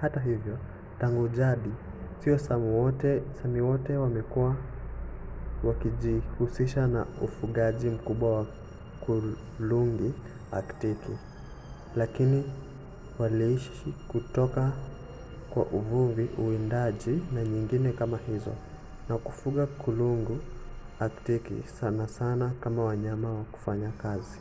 hata 0.00 0.20
hivyo 0.20 0.58
tangu 0.98 1.28
jadi 1.28 1.70
sio 2.18 2.38
sami 2.38 3.60
wote 3.60 3.96
wamekuwa 3.96 4.56
wakijihusisha 5.64 6.86
na 6.86 7.06
ufugaji 7.22 7.90
mkubwa 7.90 8.38
wa 8.38 8.46
kulungu 9.00 10.12
aktiki 10.52 11.18
lakini 11.96 12.52
waliishi 13.18 13.92
kutoka 14.08 14.72
kwa 15.54 15.64
uvuvi 15.64 16.28
uwindaji 16.38 17.22
na 17.32 17.44
nyingine 17.44 17.92
kama 17.92 18.16
hizo 18.18 18.54
na 19.08 19.18
kufuga 19.18 19.66
kulungu 19.66 20.38
aktiki 21.00 21.62
sana 21.68 22.08
sana 22.08 22.52
kama 22.60 22.84
wanyama 22.84 23.32
wa 23.34 23.44
kufanya 23.44 23.90
kazi 23.92 24.38